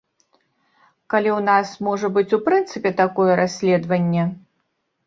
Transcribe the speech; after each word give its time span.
Калі 1.11 1.29
ў 1.37 1.41
нас 1.49 1.67
можа 1.89 2.07
быць 2.17 2.35
у 2.39 2.43
прынцыпе 2.49 2.89
такое 3.05 3.31
расследаванне. 3.43 4.23